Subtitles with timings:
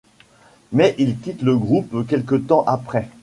[0.71, 3.07] Mais il quitte le groupe quelque temps après.